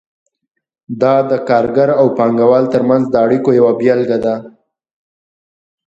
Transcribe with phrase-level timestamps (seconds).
[1.01, 4.35] دا د کارګر او پانګه وال ترمنځ د اړیکو یوه بیلګه ده.